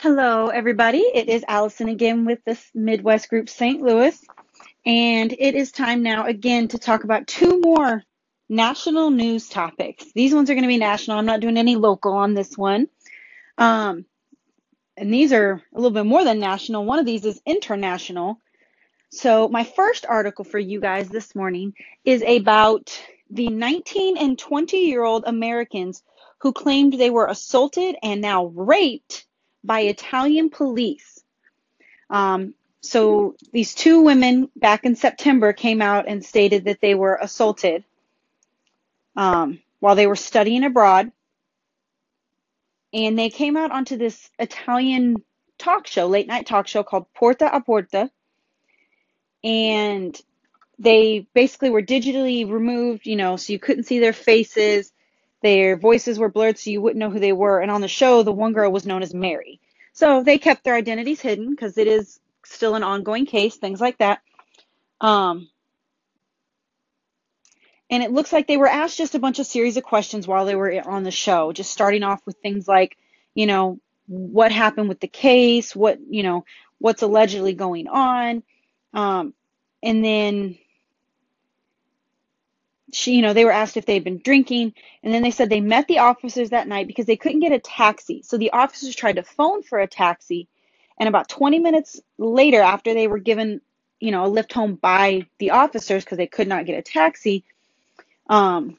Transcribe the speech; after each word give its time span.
Hello, 0.00 0.48
everybody. 0.48 0.98
It 0.98 1.30
is 1.30 1.42
Allison 1.48 1.88
again 1.88 2.26
with 2.26 2.40
the 2.44 2.62
Midwest 2.74 3.30
Group 3.30 3.48
St. 3.48 3.80
Louis. 3.80 4.22
And 4.84 5.32
it 5.32 5.54
is 5.54 5.72
time 5.72 6.02
now 6.02 6.26
again 6.26 6.68
to 6.68 6.78
talk 6.78 7.04
about 7.04 7.26
two 7.26 7.62
more 7.62 8.02
national 8.46 9.08
news 9.08 9.48
topics. 9.48 10.04
These 10.14 10.34
ones 10.34 10.50
are 10.50 10.54
going 10.54 10.64
to 10.64 10.68
be 10.68 10.76
national. 10.76 11.16
I'm 11.16 11.24
not 11.24 11.40
doing 11.40 11.56
any 11.56 11.76
local 11.76 12.12
on 12.12 12.34
this 12.34 12.58
one. 12.58 12.88
Um, 13.56 14.04
and 14.98 15.12
these 15.12 15.32
are 15.32 15.62
a 15.74 15.76
little 15.80 15.90
bit 15.90 16.04
more 16.04 16.24
than 16.24 16.40
national. 16.40 16.84
One 16.84 16.98
of 16.98 17.06
these 17.06 17.24
is 17.24 17.40
international. 17.46 18.38
So, 19.10 19.48
my 19.48 19.64
first 19.64 20.04
article 20.04 20.44
for 20.44 20.58
you 20.58 20.78
guys 20.78 21.08
this 21.08 21.34
morning 21.34 21.72
is 22.04 22.22
about 22.22 23.00
the 23.30 23.48
19 23.48 24.18
and 24.18 24.38
20 24.38 24.76
year 24.76 25.02
old 25.02 25.24
Americans 25.26 26.02
who 26.42 26.52
claimed 26.52 26.92
they 26.92 27.08
were 27.08 27.28
assaulted 27.28 27.96
and 28.02 28.20
now 28.20 28.44
raped 28.44 29.26
by 29.66 29.80
Italian 29.80 30.50
police. 30.50 31.22
Um, 32.08 32.54
so 32.80 33.34
these 33.52 33.74
two 33.74 34.02
women 34.02 34.48
back 34.54 34.84
in 34.84 34.94
September 34.94 35.52
came 35.52 35.82
out 35.82 36.06
and 36.06 36.24
stated 36.24 36.64
that 36.66 36.80
they 36.80 36.94
were 36.94 37.18
assaulted 37.20 37.84
um, 39.16 39.60
while 39.80 39.96
they 39.96 40.06
were 40.06 40.16
studying 40.16 40.64
abroad. 40.64 41.10
And 42.92 43.18
they 43.18 43.28
came 43.28 43.56
out 43.56 43.72
onto 43.72 43.96
this 43.96 44.30
Italian 44.38 45.16
talk 45.58 45.86
show, 45.86 46.06
late 46.06 46.28
night 46.28 46.46
talk 46.46 46.68
show 46.68 46.82
called 46.82 47.12
Porta 47.12 47.54
a 47.54 47.60
Porta. 47.60 48.10
And 49.42 50.18
they 50.78 51.26
basically 51.34 51.70
were 51.70 51.82
digitally 51.82 52.48
removed, 52.48 53.06
you 53.06 53.16
know, 53.16 53.36
so 53.36 53.52
you 53.52 53.58
couldn't 53.58 53.84
see 53.84 53.98
their 53.98 54.12
faces. 54.12 54.92
Their 55.46 55.76
voices 55.76 56.18
were 56.18 56.28
blurred 56.28 56.58
so 56.58 56.70
you 56.70 56.82
wouldn't 56.82 56.98
know 56.98 57.08
who 57.08 57.20
they 57.20 57.32
were. 57.32 57.60
And 57.60 57.70
on 57.70 57.80
the 57.80 57.86
show, 57.86 58.24
the 58.24 58.32
one 58.32 58.52
girl 58.52 58.72
was 58.72 58.84
known 58.84 59.04
as 59.04 59.14
Mary. 59.14 59.60
So 59.92 60.24
they 60.24 60.38
kept 60.38 60.64
their 60.64 60.74
identities 60.74 61.20
hidden 61.20 61.50
because 61.50 61.78
it 61.78 61.86
is 61.86 62.18
still 62.44 62.74
an 62.74 62.82
ongoing 62.82 63.26
case, 63.26 63.54
things 63.54 63.80
like 63.80 63.96
that. 63.98 64.22
Um, 65.00 65.48
and 67.88 68.02
it 68.02 68.10
looks 68.10 68.32
like 68.32 68.48
they 68.48 68.56
were 68.56 68.66
asked 68.66 68.98
just 68.98 69.14
a 69.14 69.20
bunch 69.20 69.38
of 69.38 69.46
series 69.46 69.76
of 69.76 69.84
questions 69.84 70.26
while 70.26 70.46
they 70.46 70.56
were 70.56 70.82
on 70.84 71.04
the 71.04 71.12
show, 71.12 71.52
just 71.52 71.70
starting 71.70 72.02
off 72.02 72.20
with 72.26 72.36
things 72.38 72.66
like, 72.66 72.96
you 73.32 73.46
know, 73.46 73.78
what 74.08 74.50
happened 74.50 74.88
with 74.88 74.98
the 74.98 75.06
case, 75.06 75.76
what, 75.76 76.00
you 76.10 76.24
know, 76.24 76.44
what's 76.78 77.02
allegedly 77.02 77.54
going 77.54 77.86
on. 77.86 78.42
Um, 78.92 79.32
and 79.80 80.04
then 80.04 80.58
she, 82.96 83.14
you 83.14 83.22
know, 83.22 83.34
they 83.34 83.44
were 83.44 83.52
asked 83.52 83.76
if 83.76 83.84
they'd 83.84 84.04
been 84.04 84.22
drinking, 84.24 84.72
and 85.02 85.12
then 85.12 85.22
they 85.22 85.30
said 85.30 85.50
they 85.50 85.60
met 85.60 85.86
the 85.86 85.98
officers 85.98 86.50
that 86.50 86.66
night 86.66 86.86
because 86.86 87.04
they 87.04 87.16
couldn't 87.16 87.40
get 87.40 87.52
a 87.52 87.58
taxi. 87.58 88.22
So 88.22 88.38
the 88.38 88.52
officers 88.52 88.96
tried 88.96 89.16
to 89.16 89.22
phone 89.22 89.62
for 89.62 89.78
a 89.78 89.86
taxi, 89.86 90.48
and 90.98 91.06
about 91.06 91.28
20 91.28 91.58
minutes 91.58 92.00
later, 92.16 92.62
after 92.62 92.94
they 92.94 93.06
were 93.06 93.18
given, 93.18 93.60
you 94.00 94.12
know, 94.12 94.24
a 94.24 94.28
lift 94.28 94.54
home 94.54 94.76
by 94.76 95.26
the 95.38 95.50
officers 95.50 96.04
because 96.04 96.16
they 96.16 96.26
could 96.26 96.48
not 96.48 96.64
get 96.64 96.78
a 96.78 96.82
taxi, 96.82 97.44
um, 98.30 98.78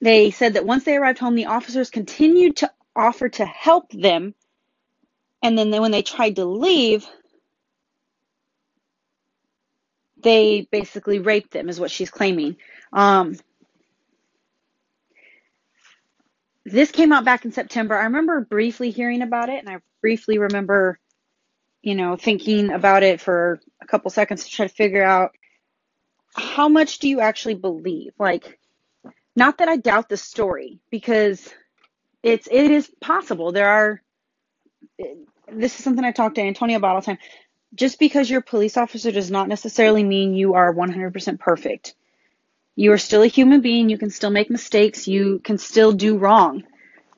they 0.00 0.30
said 0.30 0.54
that 0.54 0.64
once 0.64 0.84
they 0.84 0.96
arrived 0.96 1.18
home, 1.18 1.34
the 1.34 1.46
officers 1.46 1.90
continued 1.90 2.56
to 2.56 2.72
offer 2.94 3.28
to 3.28 3.44
help 3.44 3.90
them, 3.92 4.34
and 5.42 5.58
then 5.58 5.68
they, 5.68 5.80
when 5.80 5.90
they 5.90 6.02
tried 6.02 6.36
to 6.36 6.46
leave, 6.46 7.06
they 10.22 10.66
basically 10.70 11.18
raped 11.18 11.52
them, 11.52 11.68
is 11.68 11.80
what 11.80 11.90
she's 11.90 12.10
claiming. 12.10 12.56
Um, 12.92 13.36
this 16.64 16.90
came 16.90 17.12
out 17.12 17.24
back 17.24 17.44
in 17.44 17.52
September. 17.52 17.94
I 17.96 18.04
remember 18.04 18.40
briefly 18.40 18.90
hearing 18.90 19.22
about 19.22 19.48
it, 19.48 19.60
and 19.60 19.68
I 19.68 19.78
briefly 20.00 20.38
remember, 20.38 20.98
you 21.82 21.94
know, 21.94 22.16
thinking 22.16 22.70
about 22.70 23.02
it 23.02 23.20
for 23.20 23.60
a 23.80 23.86
couple 23.86 24.10
seconds 24.10 24.44
to 24.44 24.50
try 24.50 24.66
to 24.66 24.74
figure 24.74 25.04
out 25.04 25.32
how 26.34 26.68
much 26.68 26.98
do 26.98 27.08
you 27.08 27.20
actually 27.20 27.54
believe? 27.54 28.12
Like, 28.18 28.58
not 29.36 29.58
that 29.58 29.68
I 29.68 29.76
doubt 29.76 30.08
the 30.08 30.16
story, 30.16 30.80
because 30.90 31.48
it's 32.22 32.48
it 32.50 32.70
is 32.70 32.90
possible. 33.00 33.52
There 33.52 33.68
are. 33.68 34.02
This 35.52 35.78
is 35.78 35.84
something 35.84 36.04
I 36.04 36.10
talk 36.10 36.34
to 36.34 36.42
Antonio 36.42 36.76
about 36.76 36.96
all 36.96 37.00
the 37.00 37.06
time 37.06 37.18
just 37.74 37.98
because 37.98 38.30
you're 38.30 38.40
a 38.40 38.42
police 38.42 38.76
officer 38.76 39.10
does 39.12 39.30
not 39.30 39.48
necessarily 39.48 40.02
mean 40.02 40.34
you 40.34 40.54
are 40.54 40.72
100% 40.72 41.38
perfect. 41.38 41.94
You 42.74 42.92
are 42.92 42.98
still 42.98 43.22
a 43.22 43.26
human 43.26 43.60
being. 43.60 43.88
You 43.88 43.98
can 43.98 44.10
still 44.10 44.30
make 44.30 44.50
mistakes. 44.50 45.08
You 45.08 45.40
can 45.40 45.58
still 45.58 45.92
do 45.92 46.18
wrong. 46.18 46.64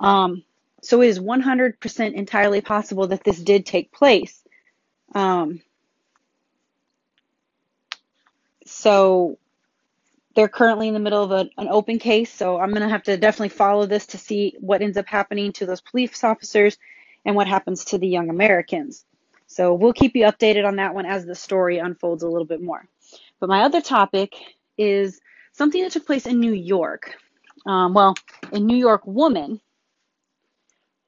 Um, 0.00 0.44
so 0.82 1.02
it 1.02 1.08
is 1.08 1.18
100% 1.18 2.14
entirely 2.14 2.60
possible 2.60 3.08
that 3.08 3.24
this 3.24 3.38
did 3.38 3.66
take 3.66 3.92
place. 3.92 4.42
Um, 5.14 5.60
so 8.64 9.38
they're 10.34 10.48
currently 10.48 10.86
in 10.86 10.94
the 10.94 11.00
middle 11.00 11.24
of 11.24 11.32
a, 11.32 11.50
an 11.58 11.68
open 11.68 11.98
case. 11.98 12.32
So 12.32 12.60
I'm 12.60 12.70
going 12.70 12.82
to 12.82 12.88
have 12.88 13.02
to 13.04 13.16
definitely 13.16 13.48
follow 13.48 13.86
this 13.86 14.06
to 14.08 14.18
see 14.18 14.54
what 14.60 14.82
ends 14.82 14.96
up 14.96 15.08
happening 15.08 15.52
to 15.54 15.66
those 15.66 15.80
police 15.80 16.22
officers 16.22 16.78
and 17.24 17.34
what 17.34 17.48
happens 17.48 17.86
to 17.86 17.98
the 17.98 18.06
young 18.06 18.30
Americans. 18.30 19.04
So 19.48 19.74
we'll 19.74 19.94
keep 19.94 20.14
you 20.14 20.24
updated 20.24 20.66
on 20.66 20.76
that 20.76 20.94
one 20.94 21.06
as 21.06 21.24
the 21.24 21.34
story 21.34 21.78
unfolds 21.78 22.22
a 22.22 22.28
little 22.28 22.46
bit 22.46 22.62
more. 22.62 22.86
But 23.40 23.48
my 23.48 23.62
other 23.62 23.80
topic 23.80 24.34
is 24.76 25.20
something 25.52 25.82
that 25.82 25.92
took 25.92 26.06
place 26.06 26.26
in 26.26 26.38
New 26.38 26.52
York. 26.52 27.14
Um, 27.66 27.94
well, 27.94 28.14
a 28.52 28.60
New 28.60 28.76
York 28.76 29.06
woman 29.06 29.60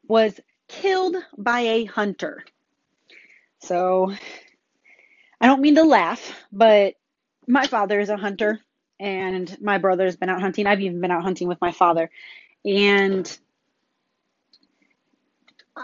was 0.08 0.40
killed 0.68 1.16
by 1.36 1.60
a 1.60 1.84
hunter. 1.84 2.44
So 3.60 4.12
I 5.40 5.46
don't 5.46 5.60
mean 5.60 5.74
to 5.76 5.84
laugh, 5.84 6.34
but 6.50 6.94
my 7.46 7.66
father 7.66 8.00
is 8.00 8.08
a 8.08 8.16
hunter 8.16 8.60
and 8.98 9.56
my 9.60 9.78
brother's 9.78 10.16
been 10.16 10.28
out 10.28 10.40
hunting. 10.40 10.66
I've 10.66 10.80
even 10.80 11.00
been 11.00 11.10
out 11.10 11.22
hunting 11.22 11.46
with 11.46 11.60
my 11.60 11.72
father. 11.72 12.10
And 12.64 13.38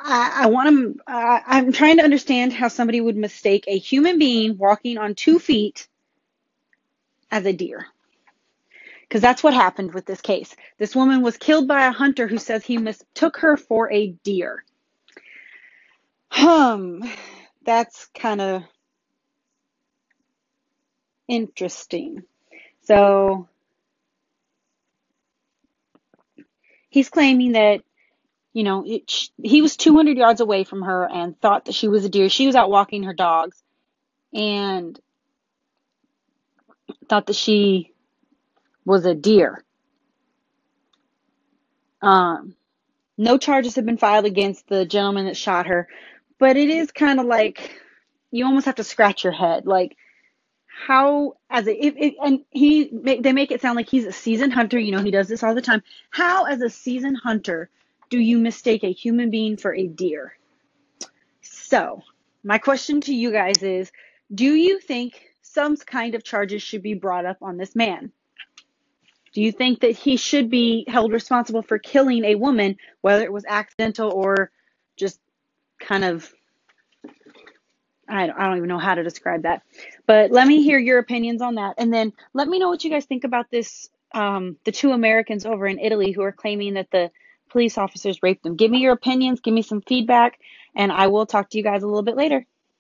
I, 0.05 0.43
I 0.45 0.47
want 0.49 0.97
to. 0.97 1.03
I'm 1.09 1.73
trying 1.73 1.99
to 1.99 2.05
understand 2.05 2.53
how 2.53 2.69
somebody 2.69 3.01
would 3.01 3.17
mistake 3.17 3.65
a 3.67 3.79
human 3.79 4.19
being 4.19 4.59
walking 4.59 4.99
on 4.99 5.15
two 5.15 5.39
feet 5.39 5.89
as 7.31 7.47
a 7.47 7.53
deer. 7.53 7.87
Because 9.03 9.23
that's 9.23 9.43
what 9.43 9.55
happened 9.55 9.95
with 9.95 10.07
this 10.07 10.21
case. 10.21 10.55
This 10.79 10.97
woman 10.97 11.23
was 11.23 11.37
killed 11.37 11.69
by 11.69 11.87
a 11.87 11.93
hunter 11.93 12.27
who 12.27 12.39
says 12.39 12.65
he 12.65 12.79
mistook 12.79 13.39
her 13.39 13.57
for 13.57 13.91
a 13.93 14.09
deer. 14.25 14.65
Hum, 16.31 17.03
that's 17.65 18.07
kind 18.15 18.41
of 18.41 18.63
interesting. 21.29 22.25
So 22.83 23.49
he's 26.91 27.09
claiming 27.11 27.53
that 27.53 27.83
you 28.57 28.65
know, 28.65 28.85
it, 28.87 29.13
he 29.43 29.61
was 29.61 29.77
200 29.77 30.17
yards 30.17 30.41
away 30.41 30.65
from 30.65 30.81
her 30.81 31.07
and 31.07 31.39
thought 31.43 31.67
that 31.67 31.75
she 31.75 31.89
was 31.89 32.07
a 32.07 32.09
deer. 32.09 32.31
She 32.31 32.47
was 32.47 32.57
out 32.57 32.71
walking 32.71 33.03
her 33.03 33.13
dogs 33.13 33.63
and 34.33 34.99
thought 37.07 37.27
that 37.27 37.37
she 37.37 37.93
was 38.83 39.05
a 39.05 39.15
deer. 39.15 39.63
Um, 42.01 42.57
no 43.19 43.37
charges 43.37 43.77
have 43.77 43.85
been 43.85 43.99
filed 43.99 44.25
against 44.25 44.67
the 44.69 44.87
gentleman 44.87 45.27
that 45.27 45.37
shot 45.37 45.67
her, 45.67 45.87
but 46.39 46.57
it 46.57 46.71
is 46.71 46.91
kind 46.93 47.21
of 47.21 47.27
like 47.27 47.79
you 48.31 48.47
almost 48.47 48.65
have 48.65 48.77
to 48.77 48.85
scratch 48.85 49.23
your 49.23 49.35
head. 49.35 49.67
Like, 49.67 49.99
how, 50.67 51.35
as 51.51 51.67
a, 51.67 51.75
if, 51.75 51.93
if, 51.99 52.15
and 52.25 52.41
he, 52.53 52.91
they 52.91 53.35
make 53.35 53.51
it 53.51 53.61
sound 53.61 53.77
like 53.77 53.91
he's 53.91 54.07
a 54.07 54.13
seasoned 54.13 54.55
hunter, 54.55 54.79
you 54.79 54.93
know, 54.93 55.03
he 55.03 55.11
does 55.11 55.29
this 55.29 55.43
all 55.43 55.55
the 55.55 55.61
time. 55.61 55.83
How, 56.09 56.47
as 56.47 56.63
a 56.63 56.71
seasoned 56.71 57.19
hunter, 57.23 57.69
do 58.11 58.19
you 58.19 58.39
mistake 58.39 58.85
a 58.85 58.93
human 58.93 59.31
being 59.31 59.57
for 59.57 59.75
a 59.75 59.87
deer? 59.87 60.37
So, 61.41 62.03
my 62.45 62.59
question 62.59 63.01
to 63.03 63.15
you 63.15 63.33
guys 63.33 63.63
is 63.63 63.91
Do 64.35 64.55
you 64.55 64.81
think 64.81 65.21
some 65.43 65.77
kind 65.77 66.15
of 66.15 66.25
charges 66.25 66.63
should 66.63 66.83
be 66.83 66.95
brought 66.95 67.27
up 67.27 67.39
on 67.43 67.57
this 67.57 67.75
man? 67.75 68.13
Do 69.33 69.43
you 69.43 69.53
think 69.53 69.81
that 69.81 69.93
he 69.93 70.17
should 70.17 70.49
be 70.49 70.85
held 70.89 71.13
responsible 71.13 71.63
for 71.63 71.79
killing 71.79 72.25
a 72.25 72.37
woman, 72.37 72.77
whether 73.03 73.23
it 73.23 73.33
was 73.33 73.45
accidental 73.47 74.11
or 74.11 74.51
just 74.97 75.21
kind 75.79 76.05
of, 76.05 76.33
I 78.09 78.29
don't, 78.29 78.57
even 78.57 78.69
know 78.69 78.79
how 78.79 78.95
to 78.95 79.03
describe 79.03 79.43
that. 79.43 79.63
But 80.07 80.31
let 80.31 80.49
me 80.49 80.63
hear 80.63 80.79
your 80.79 80.99
opinions 80.99 81.43
on 81.43 81.57
that. 81.57 81.75
And 81.77 81.93
then 81.93 82.15
let 82.33 82.49
me 82.49 82.59
know 82.59 82.71
what 82.71 82.83
you 82.83 82.89
guys 82.89 83.05
think 83.05 83.25
about 83.25 83.51
this 83.51 83.91
um, 84.15 84.57
the 84.65 84.73
two 84.73 84.93
Americans 84.93 85.45
over 85.45 85.67
in 85.67 85.79
Italy 85.79 86.13
who 86.13 86.23
are 86.23 86.33
claiming 86.33 86.75
that 86.75 86.91
the 86.91 87.11
police 87.51 87.79
officers 87.79 88.23
raped 88.23 88.43
them. 88.43 88.57
Give 88.57 88.71
me 88.71 88.79
your 88.79 88.93
opinions, 88.93 89.41
give 89.41 89.55
me 89.55 89.63
some 89.63 89.83
feedback, 89.83 90.39
and 90.75 90.93
I 90.93 91.09
will 91.09 91.27
talk 91.27 91.51
to 91.51 91.59
you 91.59 91.65
guys 91.65 91.83
a 91.83 91.87
little 91.87 92.03
bit 92.03 92.17
later. 92.17 92.47